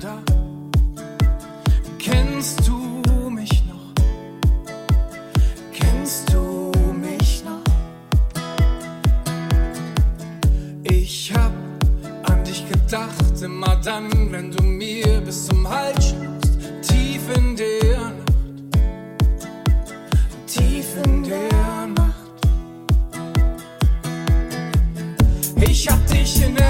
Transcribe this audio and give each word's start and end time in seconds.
da? 0.00 0.22
Kennst 1.98 2.66
du 2.66 3.28
mich 3.30 3.62
noch? 3.66 3.92
Kennst 5.72 6.32
du 6.32 6.72
mich 6.92 7.44
noch? 7.44 7.62
Ich 10.84 11.32
hab 11.34 11.52
an 12.30 12.42
dich 12.44 12.64
gedacht, 12.68 13.42
immer 13.42 13.76
dann, 13.84 14.32
wenn 14.32 14.50
du 14.50 14.62
mir 14.62 15.20
bis 15.20 15.46
zum 15.46 15.68
Hals 15.68 16.08
schnappst, 16.08 16.52
tief 16.82 17.22
in 17.36 17.56
der 17.56 17.98
Nacht, 17.98 18.78
tief 20.46 20.86
in 21.04 21.24
der 21.24 21.86
Nacht. 21.88 22.14
Ich 25.60 25.88
hab 25.88 26.06
dich 26.06 26.42
in 26.42 26.54
der 26.54 26.69